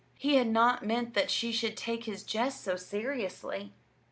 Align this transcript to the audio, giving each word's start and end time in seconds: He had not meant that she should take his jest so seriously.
He 0.17 0.37
had 0.37 0.47
not 0.47 0.83
meant 0.83 1.13
that 1.13 1.29
she 1.29 1.51
should 1.51 1.77
take 1.77 2.05
his 2.05 2.23
jest 2.23 2.63
so 2.63 2.75
seriously. 2.75 3.71